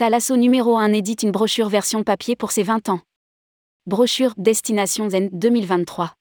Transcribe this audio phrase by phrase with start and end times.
[0.00, 3.00] Thalasso numéro 1 édite une brochure version papier pour ses 20 ans.
[3.84, 6.14] Brochure Destination Zen 2023.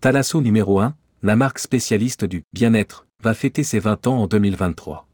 [0.00, 5.06] Thalasso numéro 1, la marque spécialiste du bien-être, va fêter ses 20 ans en 2023.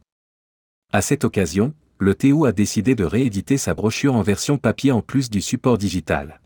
[0.95, 5.02] À cette occasion, le TO a décidé de rééditer sa brochure en version papier en
[5.02, 6.41] plus du support digital.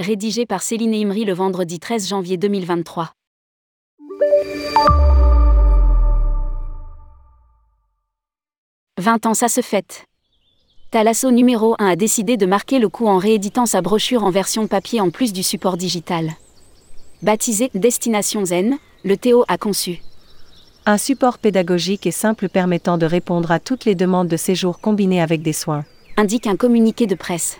[0.00, 3.12] Rédigé par Céline Imri le vendredi 13 janvier 2023.
[8.98, 10.09] «20 ans ça se fête.
[10.90, 14.66] Thalasso numéro 1 a décidé de marquer le coup en rééditant sa brochure en version
[14.66, 16.32] papier en plus du support digital.
[17.22, 20.02] Baptisé Destination Zen, le Théo a conçu
[20.86, 25.22] un support pédagogique et simple permettant de répondre à toutes les demandes de séjour combinées
[25.22, 25.84] avec des soins,
[26.16, 27.58] indique un communiqué de presse.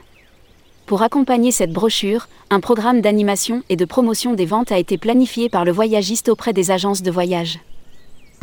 [0.86, 5.48] Pour accompagner cette brochure, un programme d'animation et de promotion des ventes a été planifié
[5.48, 7.60] par le voyagiste auprès des agences de voyage.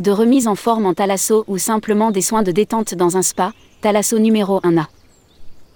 [0.00, 3.52] De remise en forme en thalasso ou simplement des soins de détente dans un spa,
[3.80, 4.86] Thalasso numéro 1A.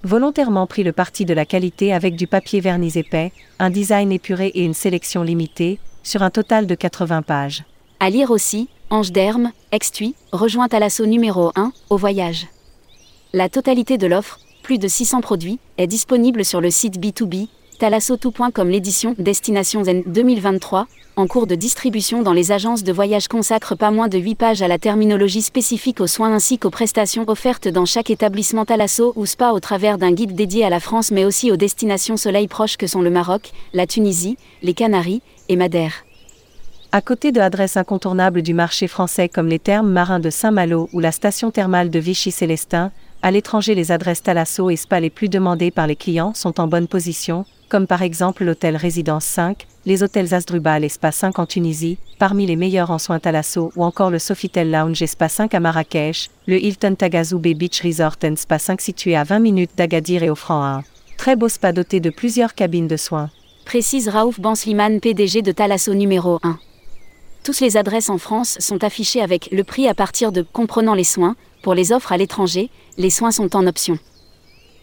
[0.02, 4.48] Volontairement pris le parti de la qualité avec du papier vernis épais, un design épuré
[4.48, 7.62] et une sélection limitée, sur un total de 80 pages.
[8.00, 12.48] À lire aussi, Ange d'Herme, Extui, rejoint Thalasso numéro 1, au voyage.
[13.32, 17.46] La totalité de l'offre, plus de 600 produits, est disponible sur le site B2B,
[18.52, 23.74] comme l'édition Destination Zen 2023, en cours de distribution dans les agences de voyage consacre
[23.74, 27.68] pas moins de 8 pages à la terminologie spécifique aux soins ainsi qu'aux prestations offertes
[27.68, 31.24] dans chaque établissement Thalasso ou Spa au travers d'un guide dédié à la France mais
[31.24, 36.04] aussi aux destinations soleil proches que sont le Maroc, la Tunisie, les Canaries et Madère.
[36.92, 41.00] À côté de adresses incontournables du marché français comme les thermes marins de Saint-Malo ou
[41.00, 42.90] la station thermale de Vichy-Célestin,
[43.22, 46.66] à l'étranger les adresses Thalasso et Spa les plus demandées par les clients sont en
[46.66, 51.46] bonne position, comme par exemple l'hôtel Résidence 5, les hôtels Asdrubal et Spa 5 en
[51.46, 55.54] Tunisie, parmi les meilleurs en soins Thalasso ou encore le Sofitel Lounge et Spa 5
[55.54, 60.22] à Marrakech, le Hilton Tagazoubé Beach Resort and Spa 5 situé à 20 minutes d'Agadir
[60.22, 60.82] et Franc 1.
[61.16, 63.30] Très beau spa doté de plusieurs cabines de soins.
[63.64, 66.58] Précise Raouf Bansliman PDG de Thalasso numéro 1.
[67.42, 71.04] Toutes les adresses en France sont affichées avec le prix à partir de comprenant les
[71.04, 71.36] soins.
[71.62, 72.68] Pour les offres à l'étranger,
[72.98, 73.98] les soins sont en option.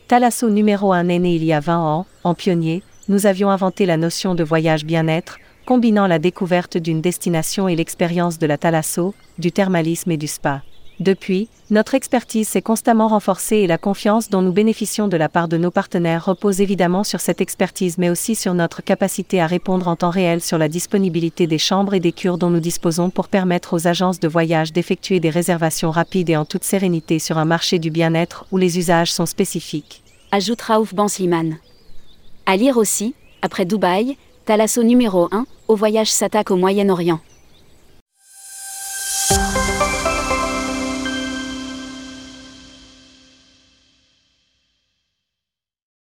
[0.10, 3.86] Thalasso numéro 1 est né il y a 20 ans, en pionnier, nous avions inventé
[3.86, 5.38] la notion de voyage bien-être,
[5.68, 10.64] combinant la découverte d'une destination et l'expérience de la thalasso, du thermalisme et du spa.
[11.00, 15.48] Depuis, notre expertise s'est constamment renforcée et la confiance dont nous bénéficions de la part
[15.48, 19.88] de nos partenaires repose évidemment sur cette expertise mais aussi sur notre capacité à répondre
[19.88, 23.30] en temps réel sur la disponibilité des chambres et des cures dont nous disposons pour
[23.30, 27.46] permettre aux agences de voyage d'effectuer des réservations rapides et en toute sérénité sur un
[27.46, 30.04] marché du bien-être où les usages sont spécifiques.
[30.34, 31.56] Ajoute Raouf Bansliman.
[32.46, 37.22] À lire aussi, après Dubaï, Thalasso numéro 1, au voyage s'attaque au Moyen-Orient.